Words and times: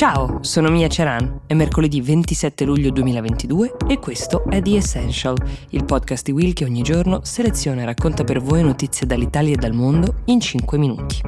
Ciao, 0.00 0.38
sono 0.40 0.70
Mia 0.70 0.88
Ceran, 0.88 1.40
è 1.46 1.52
mercoledì 1.52 2.00
27 2.00 2.64
luglio 2.64 2.90
2022 2.90 3.76
e 3.86 3.98
questo 3.98 4.48
è 4.48 4.62
The 4.62 4.76
Essential, 4.76 5.36
il 5.72 5.84
podcast 5.84 6.24
di 6.24 6.32
Will 6.32 6.54
che 6.54 6.64
ogni 6.64 6.80
giorno 6.80 7.20
seleziona 7.22 7.82
e 7.82 7.84
racconta 7.84 8.24
per 8.24 8.40
voi 8.40 8.62
notizie 8.62 9.06
dall'Italia 9.06 9.52
e 9.52 9.56
dal 9.56 9.74
mondo 9.74 10.22
in 10.24 10.40
5 10.40 10.78
minuti. 10.78 11.20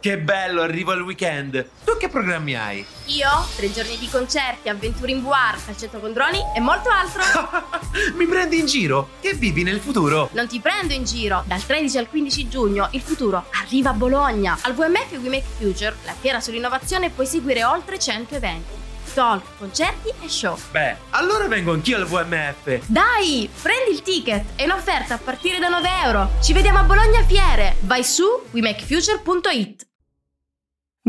Che 0.00 0.16
bello, 0.16 0.62
arrivo 0.62 0.92
al 0.92 1.02
weekend. 1.02 1.70
Tu 1.84 1.96
che 1.98 2.08
programmi 2.08 2.54
hai? 2.54 2.86
Io? 3.06 3.28
Tre 3.56 3.72
giorni 3.72 3.98
di 3.98 4.08
concerti, 4.08 4.68
avventure 4.68 5.10
in 5.10 5.20
VR, 5.24 5.58
calcetto 5.66 5.98
con 5.98 6.12
droni 6.12 6.38
e 6.54 6.60
molto 6.60 6.88
altro. 6.88 7.20
Mi 8.14 8.24
prendi 8.26 8.60
in 8.60 8.66
giro? 8.66 9.08
Che 9.20 9.34
vivi 9.34 9.64
nel 9.64 9.80
futuro? 9.80 10.28
Non 10.34 10.46
ti 10.46 10.60
prendo 10.60 10.92
in 10.92 11.02
giro. 11.02 11.42
Dal 11.48 11.66
13 11.66 11.98
al 11.98 12.08
15 12.08 12.48
giugno 12.48 12.88
il 12.92 13.00
futuro 13.00 13.46
arriva 13.60 13.90
a 13.90 13.94
Bologna. 13.94 14.56
Al 14.60 14.76
WMF 14.76 15.18
We 15.20 15.30
Make 15.30 15.46
Future, 15.58 15.96
la 16.04 16.14
fiera 16.14 16.38
sull'innovazione, 16.38 17.10
puoi 17.10 17.26
seguire 17.26 17.64
oltre 17.64 17.98
100 17.98 18.36
eventi. 18.36 18.77
Talk, 19.14 19.44
concerti 19.58 20.12
e 20.22 20.28
show. 20.28 20.56
Beh, 20.70 20.96
allora 21.10 21.46
vengo 21.48 21.72
anch'io 21.72 21.96
al 21.96 22.06
VMF. 22.06 22.86
Dai, 22.86 23.48
prendi 23.60 23.90
il 23.90 24.02
ticket. 24.02 24.56
È 24.56 24.64
un'offerta 24.64 25.14
a 25.14 25.18
partire 25.18 25.58
da 25.58 25.68
9 25.68 25.88
euro. 26.04 26.30
Ci 26.40 26.52
vediamo 26.52 26.78
a 26.78 26.82
Bologna 26.82 27.22
Fiere. 27.24 27.76
Vai 27.80 28.04
su 28.04 28.24
wemakefuture.it. 28.50 29.86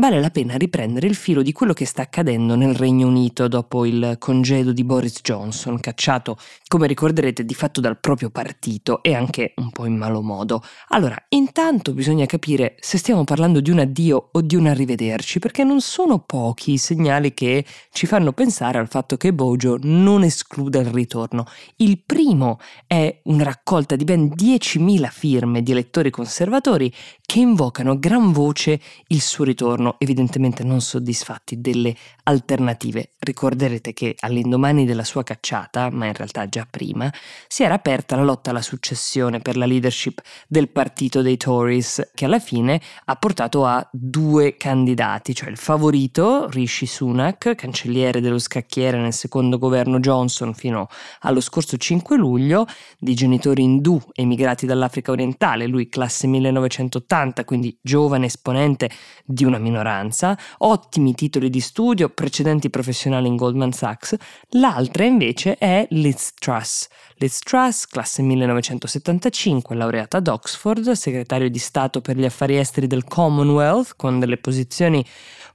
Vale 0.00 0.18
la 0.18 0.30
pena 0.30 0.56
riprendere 0.56 1.06
il 1.06 1.14
filo 1.14 1.42
di 1.42 1.52
quello 1.52 1.74
che 1.74 1.84
sta 1.84 2.00
accadendo 2.00 2.54
nel 2.54 2.74
Regno 2.74 3.06
Unito 3.06 3.48
dopo 3.48 3.84
il 3.84 4.16
congedo 4.18 4.72
di 4.72 4.82
Boris 4.82 5.20
Johnson, 5.20 5.78
cacciato, 5.78 6.38
come 6.68 6.86
ricorderete, 6.86 7.44
di 7.44 7.52
fatto 7.52 7.82
dal 7.82 8.00
proprio 8.00 8.30
partito 8.30 9.02
e 9.02 9.14
anche 9.14 9.52
un 9.56 9.70
po' 9.70 9.84
in 9.84 9.98
malo 9.98 10.22
modo. 10.22 10.62
Allora, 10.88 11.22
intanto 11.28 11.92
bisogna 11.92 12.24
capire 12.24 12.76
se 12.80 12.96
stiamo 12.96 13.24
parlando 13.24 13.60
di 13.60 13.70
un 13.70 13.80
addio 13.80 14.30
o 14.32 14.40
di 14.40 14.56
un 14.56 14.68
arrivederci, 14.68 15.38
perché 15.38 15.64
non 15.64 15.82
sono 15.82 16.20
pochi 16.20 16.72
i 16.72 16.78
segnali 16.78 17.34
che 17.34 17.66
ci 17.92 18.06
fanno 18.06 18.32
pensare 18.32 18.78
al 18.78 18.88
fatto 18.88 19.18
che 19.18 19.34
Bojo 19.34 19.76
non 19.82 20.22
escluda 20.22 20.80
il 20.80 20.86
ritorno. 20.86 21.44
Il 21.76 21.98
primo 21.98 22.58
è 22.86 23.20
una 23.24 23.44
raccolta 23.44 23.96
di 23.96 24.04
ben 24.04 24.32
10.000 24.34 25.10
firme 25.10 25.62
di 25.62 25.72
elettori 25.72 26.08
conservatori 26.08 26.90
che 27.20 27.40
invocano 27.40 27.92
a 27.92 27.96
gran 27.96 28.32
voce 28.32 28.80
il 29.08 29.20
suo 29.20 29.44
ritorno 29.44 29.89
evidentemente 29.98 30.64
non 30.64 30.80
soddisfatti 30.80 31.60
delle 31.60 31.94
alternative. 32.24 33.10
Ricorderete 33.18 33.92
che 33.92 34.16
all'indomani 34.20 34.84
della 34.84 35.04
sua 35.04 35.22
cacciata, 35.22 35.90
ma 35.90 36.06
in 36.06 36.14
realtà 36.14 36.48
già 36.48 36.66
prima, 36.68 37.12
si 37.48 37.62
era 37.62 37.74
aperta 37.74 38.16
la 38.16 38.22
lotta 38.22 38.50
alla 38.50 38.62
successione 38.62 39.40
per 39.40 39.56
la 39.56 39.66
leadership 39.66 40.20
del 40.46 40.68
partito 40.68 41.22
dei 41.22 41.36
Tories, 41.36 42.10
che 42.14 42.24
alla 42.24 42.38
fine 42.38 42.80
ha 43.04 43.16
portato 43.16 43.66
a 43.66 43.86
due 43.92 44.56
candidati, 44.56 45.34
cioè 45.34 45.50
il 45.50 45.56
favorito 45.56 46.48
Rishi 46.48 46.86
Sunak, 46.86 47.54
cancelliere 47.54 48.20
dello 48.20 48.38
scacchiere 48.38 48.98
nel 48.98 49.12
secondo 49.12 49.58
governo 49.58 49.98
Johnson 50.00 50.54
fino 50.54 50.88
allo 51.20 51.40
scorso 51.40 51.76
5 51.76 52.16
luglio, 52.16 52.66
di 52.98 53.14
genitori 53.14 53.62
indù 53.62 54.00
emigrati 54.12 54.66
dall'Africa 54.66 55.10
orientale, 55.10 55.66
lui 55.66 55.88
classe 55.88 56.26
1980, 56.26 57.44
quindi 57.44 57.76
giovane 57.82 58.26
esponente 58.26 58.90
di 59.24 59.44
una 59.44 59.58
minoranza 59.58 59.78
minoranza, 59.80 60.36
ottimi 60.58 61.14
titoli 61.14 61.50
di 61.50 61.60
studio, 61.60 62.10
precedenti 62.10 62.70
professionali 62.70 63.26
in 63.26 63.36
Goldman 63.36 63.72
Sachs, 63.72 64.14
l'altra 64.50 65.04
invece 65.04 65.56
è 65.56 65.86
Liz 65.90 66.34
Truss. 66.38 66.88
Liz 67.22 67.40
Truss, 67.40 67.84
classe 67.84 68.22
1975, 68.22 69.76
laureata 69.76 70.16
ad 70.16 70.28
Oxford, 70.28 70.92
segretario 70.92 71.50
di 71.50 71.58
Stato 71.58 72.00
per 72.00 72.16
gli 72.16 72.24
affari 72.24 72.56
esteri 72.56 72.86
del 72.86 73.04
Commonwealth, 73.04 73.92
con 73.94 74.18
delle 74.18 74.38
posizioni 74.38 75.04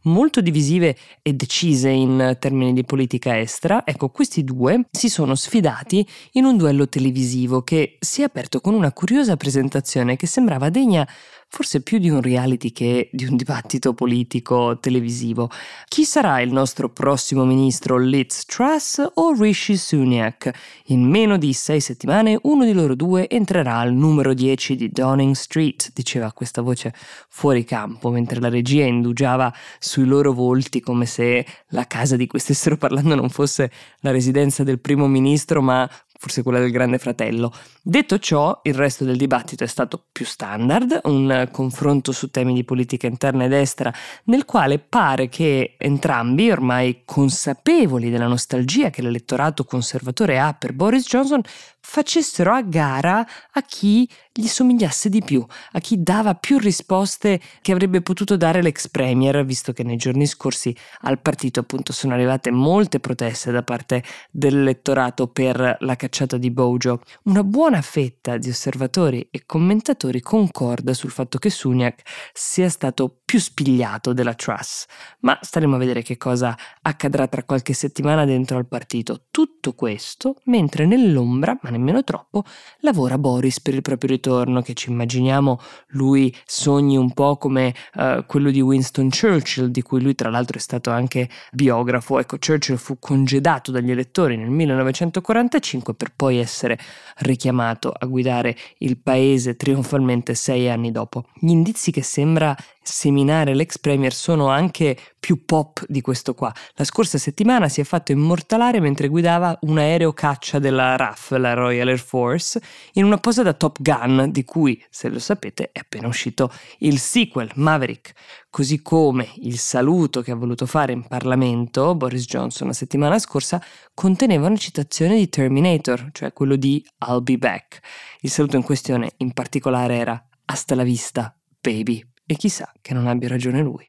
molto 0.03 0.41
divisive 0.41 0.95
e 1.23 1.33
decise 1.33 1.89
in 1.89 2.37
termini 2.39 2.71
di 2.71 2.83
politica 2.83 3.39
estera, 3.39 3.83
ecco, 3.83 4.09
questi 4.09 4.43
due 4.43 4.85
si 4.91 5.09
sono 5.09 5.33
sfidati 5.33 6.07
in 6.33 6.45
un 6.45 6.55
duello 6.55 6.87
televisivo 6.87 7.63
che 7.63 7.97
si 7.99 8.21
è 8.21 8.25
aperto 8.25 8.61
con 8.61 8.75
una 8.75 8.91
curiosa 8.91 9.35
presentazione 9.35 10.17
che 10.17 10.27
sembrava 10.27 10.69
degna 10.69 11.07
forse 11.47 11.81
più 11.81 11.99
di 11.99 12.09
un 12.09 12.21
reality 12.21 12.71
che 12.71 13.09
di 13.13 13.25
un 13.25 13.37
dibattito 13.37 13.93
politico 13.93 14.77
televisivo. 14.79 15.49
Chi 15.87 16.03
sarà 16.03 16.41
il 16.41 16.51
nostro 16.51 16.89
prossimo 16.89 17.45
ministro 17.45 17.97
Liz 17.97 18.45
Truss 18.45 19.01
o 19.13 19.33
Rishi 19.33 19.77
Sunak? 19.77 20.51
In 20.87 21.07
meno 21.07 21.37
di 21.37 21.53
sei 21.55 21.79
settimane 21.79 22.37
uno 22.43 22.65
di 22.65 22.73
loro 22.73 22.93
due 22.93 23.27
entrerà 23.27 23.77
al 23.77 23.93
numero 23.93 24.33
10 24.33 24.75
di 24.75 24.89
Downing 24.89 25.33
Street, 25.33 25.91
diceva 25.93 26.31
questa 26.31 26.61
voce 26.61 26.93
fuori 27.29 27.63
campo, 27.63 28.11
mentre 28.11 28.39
la 28.39 28.49
regia 28.49 28.85
indugiava 28.85 29.51
sui 29.79 30.05
loro 30.05 30.33
volti 30.33 30.81
come 30.81 31.05
se 31.07 31.45
la 31.69 31.87
casa 31.87 32.15
di 32.15 32.27
cui 32.27 32.39
stessero 32.39 32.77
parlando 32.77 33.15
non 33.15 33.29
fosse 33.29 33.71
la 34.01 34.11
residenza 34.11 34.63
del 34.63 34.79
primo 34.79 35.07
ministro, 35.07 35.61
ma 35.61 35.89
forse 36.25 36.41
quella 36.41 36.57
del 36.57 36.71
grande 36.71 36.97
fratello. 36.97 37.53
Detto 37.83 38.17
ciò, 38.17 38.61
il 38.63 38.73
resto 38.73 39.03
del 39.03 39.15
dibattito 39.15 39.63
è 39.63 39.67
stato 39.67 40.05
più 40.11 40.25
standard, 40.25 41.01
un 41.03 41.49
confronto 41.51 42.11
su 42.11 42.31
temi 42.31 42.55
di 42.55 42.63
politica 42.63 43.05
interna 43.05 43.43
ed 43.43 43.53
estera, 43.53 43.93
nel 44.23 44.43
quale 44.43 44.79
pare 44.79 45.29
che 45.29 45.75
entrambi, 45.77 46.49
ormai 46.49 47.03
consapevoli 47.05 48.09
della 48.09 48.25
nostalgia 48.25 48.89
che 48.89 49.03
l'elettorato 49.03 49.65
conservatore 49.65 50.39
ha 50.39 50.53
per 50.53 50.73
Boris 50.73 51.05
Johnson, 51.05 51.41
facessero 51.79 52.51
a 52.51 52.63
gara 52.63 53.23
a 53.51 53.61
chi 53.61 54.09
gli 54.37 54.47
somigliasse 54.47 55.07
di 55.07 55.21
più, 55.23 55.45
a 55.71 55.79
chi 55.79 56.03
dava 56.03 56.35
più 56.35 56.57
risposte 56.57 57.39
che 57.61 57.71
avrebbe 57.71 58.01
potuto 58.01 58.35
dare 58.35 58.61
l'ex 58.61 58.89
premier, 58.89 59.45
visto 59.45 59.71
che 59.71 59.83
nei 59.83 59.95
giorni 59.95 60.25
scorsi 60.25 60.75
al 61.03 61.21
partito 61.21 61.61
appunto 61.61 61.93
sono 61.93 62.13
arrivate 62.13 62.51
molte 62.51 62.99
proteste 62.99 63.51
da 63.51 63.63
parte 63.63 64.03
dell'elettorato 64.29 65.27
per 65.27 65.77
la 65.79 65.95
cacciata 65.95 66.35
di 66.35 66.51
Bojo. 66.51 66.99
Una 67.23 67.45
buona 67.45 67.81
fetta 67.81 68.37
di 68.37 68.49
osservatori 68.49 69.25
e 69.31 69.43
commentatori 69.45 70.19
concorda 70.19 70.93
sul 70.93 71.11
fatto 71.11 71.37
che 71.37 71.49
Suniak 71.49 72.01
sia 72.33 72.67
stato 72.67 73.21
più 73.25 73.39
spigliato 73.39 74.13
della 74.13 74.35
Truss, 74.35 74.85
ma 75.21 75.37
staremo 75.41 75.75
a 75.75 75.79
vedere 75.79 76.03
che 76.03 76.15
cosa 76.15 76.55
accadrà 76.83 77.27
tra 77.27 77.43
qualche 77.43 77.73
settimana 77.73 78.23
dentro 78.23 78.57
al 78.57 78.67
partito. 78.67 79.23
Tutto 79.31 79.73
questo 79.73 80.35
mentre 80.45 80.85
nell'ombra, 80.85 81.57
ma 81.63 81.71
nemmeno 81.71 82.03
troppo, 82.03 82.43
lavora 82.81 83.17
Boris 83.17 83.59
per 83.61 83.73
il 83.73 83.81
proprio 83.81 84.11
ritorno, 84.11 84.61
che 84.61 84.75
ci 84.75 84.91
immaginiamo 84.91 85.59
lui 85.87 86.33
sogni 86.45 86.97
un 86.97 87.13
po' 87.13 87.37
come 87.37 87.73
uh, 87.95 88.23
quello 88.27 88.51
di 88.51 88.61
Winston 88.61 89.09
Churchill, 89.09 89.67
di 89.67 89.81
cui 89.81 90.01
lui 90.01 90.13
tra 90.13 90.29
l'altro 90.29 90.57
è 90.57 90.61
stato 90.61 90.91
anche 90.91 91.27
biografo. 91.51 92.19
Ecco, 92.19 92.37
Churchill 92.37 92.75
fu 92.75 92.99
congedato 92.99 93.71
dagli 93.71 93.89
elettori 93.89 94.37
nel 94.37 94.51
1945 94.51 95.95
per 95.95 96.13
poi 96.15 96.37
essere 96.37 96.77
richiamato 97.17 97.91
a 97.91 98.05
guidare 98.05 98.55
il 98.79 98.99
paese 98.99 99.55
trionfalmente 99.55 100.35
sei 100.35 100.69
anni 100.69 100.91
dopo. 100.91 101.25
Gli 101.33 101.49
indizi 101.49 101.89
che 101.89 102.03
sembra 102.03 102.55
seminare 102.83 103.13
l'ex 103.23 103.77
premier 103.79 104.13
sono 104.13 104.49
anche 104.49 104.97
più 105.19 105.45
pop 105.45 105.83
di 105.87 106.01
questo 106.01 106.33
qua. 106.33 106.53
La 106.73 106.83
scorsa 106.83 107.17
settimana 107.17 107.69
si 107.69 107.81
è 107.81 107.83
fatto 107.83 108.11
immortalare 108.11 108.79
mentre 108.79 109.07
guidava 109.07 109.57
un 109.61 109.77
aereo 109.77 110.13
caccia 110.13 110.59
della 110.59 110.95
RAF, 110.95 111.31
la 111.31 111.53
Royal 111.53 111.87
Air 111.87 111.99
Force, 111.99 112.61
in 112.93 113.05
una 113.05 113.17
posa 113.17 113.41
da 113.41 113.53
Top 113.53 113.81
Gun, 113.81 114.29
di 114.31 114.43
cui, 114.43 114.83
se 114.89 115.09
lo 115.09 115.19
sapete, 115.19 115.71
è 115.71 115.79
appena 115.79 116.07
uscito 116.07 116.51
il 116.79 116.99
sequel, 116.99 117.49
Maverick. 117.55 118.13
Così 118.49 118.81
come 118.81 119.31
il 119.37 119.57
saluto 119.57 120.21
che 120.21 120.31
ha 120.31 120.35
voluto 120.35 120.65
fare 120.65 120.93
in 120.93 121.05
Parlamento 121.07 121.93
Boris 121.95 122.25
Johnson 122.25 122.67
la 122.67 122.73
settimana 122.73 123.19
scorsa 123.19 123.61
conteneva 123.93 124.47
una 124.47 124.55
citazione 124.55 125.17
di 125.17 125.27
Terminator, 125.27 126.09
cioè 126.13 126.31
quello 126.31 126.55
di 126.55 126.85
I'll 127.07 127.21
be 127.21 127.37
back. 127.37 127.79
Il 128.21 128.29
saluto 128.29 128.55
in 128.55 128.63
questione 128.63 129.13
in 129.17 129.33
particolare 129.33 129.95
era 129.95 130.25
Hasta 130.45 130.75
la 130.75 130.83
vista, 130.83 131.35
baby. 131.59 132.14
E 132.27 132.33
chissà 132.37 132.71
che 132.81 132.95
non 132.95 133.05
abbia 133.05 133.29
ragione 133.29 133.61
lui. 133.61 133.87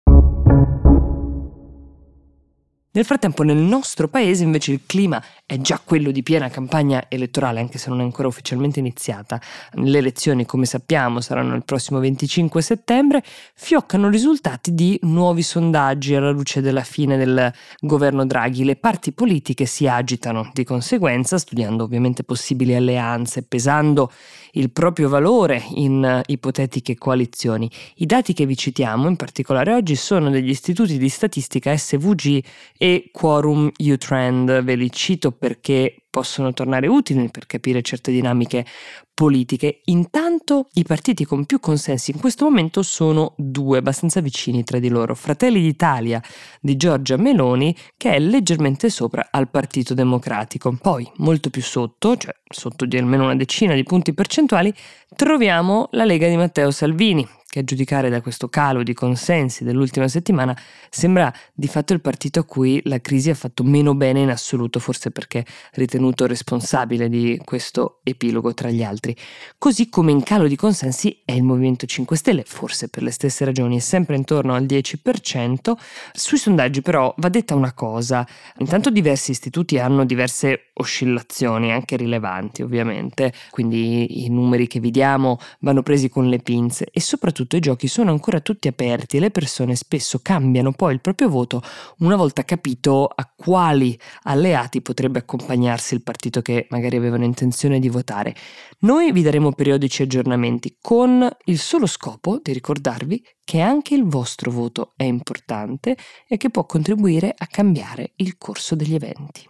Nel 2.96 3.04
frattempo 3.04 3.42
nel 3.42 3.58
nostro 3.58 4.08
paese 4.08 4.42
invece 4.42 4.72
il 4.72 4.80
clima 4.86 5.22
è 5.44 5.58
già 5.58 5.78
quello 5.84 6.10
di 6.10 6.22
piena 6.22 6.48
campagna 6.48 7.04
elettorale, 7.08 7.60
anche 7.60 7.76
se 7.76 7.90
non 7.90 8.00
è 8.00 8.02
ancora 8.02 8.26
ufficialmente 8.26 8.80
iniziata. 8.80 9.38
Le 9.72 9.98
elezioni, 9.98 10.46
come 10.46 10.64
sappiamo, 10.64 11.20
saranno 11.20 11.54
il 11.54 11.62
prossimo 11.62 11.98
25 11.98 12.62
settembre. 12.62 13.22
Fioccano 13.54 14.08
risultati 14.08 14.74
di 14.74 14.98
nuovi 15.02 15.42
sondaggi 15.42 16.14
alla 16.14 16.30
luce 16.30 16.62
della 16.62 16.84
fine 16.84 17.18
del 17.18 17.52
governo 17.80 18.24
Draghi. 18.24 18.64
Le 18.64 18.76
parti 18.76 19.12
politiche 19.12 19.66
si 19.66 19.86
agitano 19.86 20.50
di 20.54 20.64
conseguenza, 20.64 21.36
studiando 21.36 21.84
ovviamente 21.84 22.24
possibili 22.24 22.74
alleanze, 22.74 23.42
pesando 23.42 24.10
il 24.52 24.70
proprio 24.70 25.10
valore 25.10 25.62
in 25.74 26.22
ipotetiche 26.24 26.96
coalizioni. 26.96 27.70
I 27.96 28.06
dati 28.06 28.32
che 28.32 28.46
vi 28.46 28.56
citiamo, 28.56 29.06
in 29.06 29.16
particolare 29.16 29.74
oggi, 29.74 29.96
sono 29.96 30.30
degli 30.30 30.48
istituti 30.48 30.96
di 30.96 31.10
statistica 31.10 31.76
SVG 31.76 32.42
e 32.78 32.85
Quorum 33.12 33.70
U-Trend. 33.78 34.62
Ve 34.62 34.74
li 34.74 34.90
cito 34.90 35.32
perché 35.32 36.05
possono 36.16 36.54
tornare 36.54 36.86
utili 36.86 37.28
per 37.28 37.44
capire 37.44 37.82
certe 37.82 38.10
dinamiche 38.10 38.64
politiche. 39.12 39.80
Intanto 39.84 40.68
i 40.72 40.82
partiti 40.82 41.26
con 41.26 41.44
più 41.44 41.60
consensi 41.60 42.10
in 42.10 42.18
questo 42.18 42.46
momento 42.46 42.82
sono 42.82 43.34
due, 43.36 43.76
abbastanza 43.76 44.22
vicini 44.22 44.64
tra 44.64 44.78
di 44.78 44.88
loro. 44.88 45.14
Fratelli 45.14 45.60
d'Italia 45.60 46.22
di 46.58 46.78
Giorgia 46.78 47.18
Meloni, 47.18 47.76
che 47.98 48.14
è 48.14 48.18
leggermente 48.18 48.88
sopra 48.88 49.28
al 49.30 49.50
Partito 49.50 49.92
Democratico. 49.92 50.74
Poi, 50.80 51.06
molto 51.16 51.50
più 51.50 51.60
sotto, 51.60 52.16
cioè 52.16 52.34
sotto 52.48 52.86
di 52.86 52.96
almeno 52.96 53.24
una 53.24 53.36
decina 53.36 53.74
di 53.74 53.82
punti 53.82 54.14
percentuali, 54.14 54.72
troviamo 55.14 55.88
la 55.90 56.06
Lega 56.06 56.28
di 56.28 56.36
Matteo 56.36 56.70
Salvini, 56.70 57.28
che 57.56 57.62
a 57.62 57.64
giudicare 57.64 58.10
da 58.10 58.20
questo 58.20 58.48
calo 58.48 58.82
di 58.82 58.92
consensi 58.92 59.64
dell'ultima 59.64 60.08
settimana 60.08 60.54
sembra 60.90 61.32
di 61.54 61.68
fatto 61.68 61.94
il 61.94 62.02
partito 62.02 62.40
a 62.40 62.44
cui 62.44 62.82
la 62.84 63.00
crisi 63.00 63.30
ha 63.30 63.34
fatto 63.34 63.62
meno 63.64 63.94
bene 63.94 64.20
in 64.20 64.28
assoluto, 64.28 64.78
forse 64.78 65.10
perché 65.10 65.42
ritenuto 65.72 66.05
responsabile 66.14 67.08
di 67.08 67.40
questo 67.44 68.00
epilogo 68.02 68.54
tra 68.54 68.70
gli 68.70 68.82
altri. 68.82 69.16
Così 69.58 69.88
come 69.88 70.12
in 70.12 70.22
calo 70.22 70.46
di 70.46 70.56
consensi 70.56 71.22
è 71.24 71.32
il 71.32 71.42
Movimento 71.42 71.86
5 71.86 72.16
Stelle, 72.16 72.44
forse 72.46 72.88
per 72.88 73.02
le 73.02 73.10
stesse 73.10 73.44
ragioni, 73.44 73.76
è 73.76 73.80
sempre 73.80 74.16
intorno 74.16 74.54
al 74.54 74.64
10%. 74.64 75.72
Sui 76.12 76.38
sondaggi 76.38 76.82
però 76.82 77.12
va 77.18 77.28
detta 77.28 77.54
una 77.54 77.72
cosa, 77.72 78.26
intanto 78.58 78.90
diversi 78.90 79.32
istituti 79.32 79.78
hanno 79.78 80.04
diverse 80.04 80.70
oscillazioni, 80.74 81.72
anche 81.72 81.96
rilevanti 81.96 82.62
ovviamente, 82.62 83.32
quindi 83.50 84.24
i 84.24 84.28
numeri 84.28 84.66
che 84.66 84.80
vi 84.80 84.90
diamo 84.90 85.38
vanno 85.60 85.82
presi 85.82 86.08
con 86.08 86.28
le 86.28 86.38
pinze 86.38 86.88
e 86.92 87.00
soprattutto 87.00 87.56
i 87.56 87.60
giochi 87.60 87.88
sono 87.88 88.10
ancora 88.10 88.40
tutti 88.40 88.68
aperti 88.68 89.16
e 89.16 89.20
le 89.20 89.30
persone 89.30 89.74
spesso 89.74 90.20
cambiano 90.22 90.72
poi 90.72 90.92
il 90.94 91.00
proprio 91.00 91.28
voto 91.28 91.62
una 91.98 92.16
volta 92.16 92.44
capito 92.44 93.06
a 93.06 93.30
quali 93.34 93.98
alleati 94.24 94.82
potrebbe 94.82 95.18
accompagnarsi 95.20 95.94
il 95.96 96.02
partito 96.02 96.42
che 96.42 96.66
magari 96.70 96.96
avevano 96.96 97.24
intenzione 97.24 97.78
di 97.78 97.88
votare. 97.88 98.34
Noi 98.80 99.10
vi 99.12 99.22
daremo 99.22 99.52
periodici 99.52 100.02
aggiornamenti 100.02 100.76
con 100.80 101.28
il 101.46 101.58
solo 101.58 101.86
scopo 101.86 102.38
di 102.42 102.52
ricordarvi 102.52 103.24
che 103.42 103.60
anche 103.60 103.94
il 103.94 104.04
vostro 104.04 104.50
voto 104.50 104.92
è 104.96 105.04
importante 105.04 105.96
e 106.28 106.36
che 106.36 106.50
può 106.50 106.64
contribuire 106.66 107.34
a 107.36 107.46
cambiare 107.46 108.12
il 108.16 108.36
corso 108.38 108.74
degli 108.74 108.94
eventi. 108.94 109.48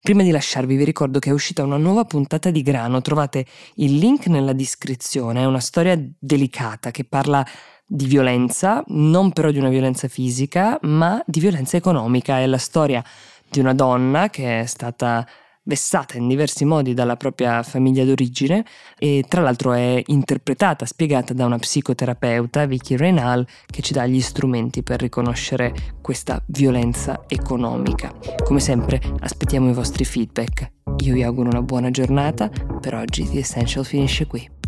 Prima 0.00 0.24
di 0.24 0.32
lasciarvi 0.32 0.74
vi 0.74 0.82
ricordo 0.82 1.20
che 1.20 1.30
è 1.30 1.32
uscita 1.32 1.62
una 1.62 1.76
nuova 1.76 2.04
puntata 2.04 2.50
di 2.50 2.62
Grano, 2.62 3.00
trovate 3.00 3.46
il 3.76 3.98
link 3.98 4.26
nella 4.26 4.52
descrizione, 4.52 5.42
è 5.42 5.44
una 5.44 5.60
storia 5.60 5.96
delicata 6.18 6.90
che 6.90 7.04
parla 7.04 7.46
di 7.86 8.06
violenza, 8.06 8.82
non 8.88 9.30
però 9.30 9.52
di 9.52 9.58
una 9.58 9.68
violenza 9.68 10.08
fisica, 10.08 10.76
ma 10.82 11.22
di 11.24 11.38
violenza 11.38 11.76
economica, 11.76 12.40
è 12.40 12.46
la 12.46 12.58
storia 12.58 13.04
di 13.48 13.60
una 13.60 13.74
donna 13.74 14.30
che 14.30 14.62
è 14.62 14.66
stata 14.66 15.24
vessata 15.64 16.16
in 16.16 16.28
diversi 16.28 16.64
modi 16.64 16.94
dalla 16.94 17.16
propria 17.16 17.62
famiglia 17.62 18.04
d'origine 18.04 18.64
e 18.98 19.24
tra 19.28 19.42
l'altro 19.42 19.72
è 19.72 20.02
interpretata, 20.06 20.86
spiegata 20.86 21.32
da 21.34 21.46
una 21.46 21.58
psicoterapeuta, 21.58 22.66
Vicky 22.66 22.96
Reynal, 22.96 23.46
che 23.66 23.82
ci 23.82 23.92
dà 23.92 24.06
gli 24.06 24.20
strumenti 24.20 24.82
per 24.82 25.00
riconoscere 25.00 25.74
questa 26.00 26.42
violenza 26.46 27.24
economica. 27.28 28.12
Come 28.44 28.60
sempre 28.60 29.00
aspettiamo 29.20 29.70
i 29.70 29.74
vostri 29.74 30.04
feedback. 30.04 30.70
Io 31.04 31.14
vi 31.14 31.22
auguro 31.22 31.48
una 31.48 31.62
buona 31.62 31.90
giornata, 31.90 32.50
per 32.80 32.94
oggi 32.94 33.28
The 33.28 33.38
Essential 33.38 33.84
finisce 33.84 34.26
qui. 34.26 34.60